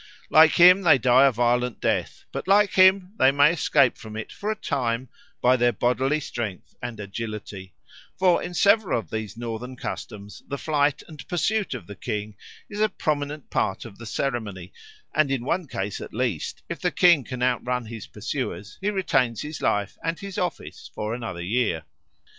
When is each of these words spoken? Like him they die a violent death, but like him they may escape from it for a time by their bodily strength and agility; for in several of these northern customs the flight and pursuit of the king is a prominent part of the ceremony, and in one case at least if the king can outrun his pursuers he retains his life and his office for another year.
Like 0.31 0.53
him 0.53 0.81
they 0.81 0.97
die 0.97 1.27
a 1.27 1.31
violent 1.31 1.79
death, 1.79 2.25
but 2.31 2.47
like 2.47 2.71
him 2.73 3.11
they 3.19 3.31
may 3.31 3.51
escape 3.53 3.99
from 3.99 4.17
it 4.17 4.31
for 4.31 4.49
a 4.49 4.55
time 4.55 5.09
by 5.43 5.55
their 5.55 5.71
bodily 5.71 6.19
strength 6.19 6.73
and 6.81 6.99
agility; 6.99 7.75
for 8.17 8.41
in 8.41 8.55
several 8.55 8.97
of 8.97 9.11
these 9.11 9.37
northern 9.37 9.75
customs 9.75 10.41
the 10.47 10.57
flight 10.57 11.03
and 11.07 11.27
pursuit 11.27 11.75
of 11.75 11.85
the 11.85 11.93
king 11.95 12.35
is 12.67 12.79
a 12.81 12.89
prominent 12.89 13.51
part 13.51 13.85
of 13.85 13.99
the 13.99 14.07
ceremony, 14.07 14.73
and 15.13 15.29
in 15.29 15.45
one 15.45 15.67
case 15.67 16.01
at 16.01 16.15
least 16.15 16.63
if 16.67 16.79
the 16.81 16.89
king 16.89 17.23
can 17.23 17.43
outrun 17.43 17.85
his 17.85 18.07
pursuers 18.07 18.79
he 18.81 18.89
retains 18.89 19.43
his 19.43 19.61
life 19.61 19.99
and 20.03 20.19
his 20.19 20.35
office 20.39 20.89
for 20.95 21.13
another 21.13 21.43
year. 21.43 21.83